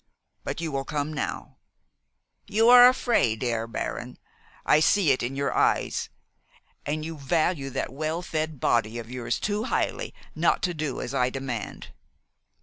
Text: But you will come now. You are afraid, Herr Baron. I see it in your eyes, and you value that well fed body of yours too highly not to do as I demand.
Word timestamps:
But 0.43 0.59
you 0.61 0.71
will 0.71 0.83
come 0.83 1.13
now. 1.13 1.57
You 2.47 2.69
are 2.69 2.87
afraid, 2.89 3.43
Herr 3.43 3.67
Baron. 3.67 4.17
I 4.65 4.79
see 4.79 5.11
it 5.11 5.21
in 5.21 5.35
your 5.35 5.53
eyes, 5.53 6.09
and 6.87 7.05
you 7.05 7.19
value 7.19 7.69
that 7.69 7.93
well 7.93 8.23
fed 8.23 8.59
body 8.59 8.97
of 8.97 9.11
yours 9.11 9.39
too 9.39 9.65
highly 9.65 10.15
not 10.33 10.63
to 10.63 10.73
do 10.73 11.01
as 11.01 11.13
I 11.13 11.29
demand. 11.29 11.91